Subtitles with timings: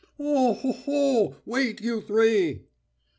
[0.19, 1.35] "O ho ho!
[1.45, 2.63] Wait, you three!"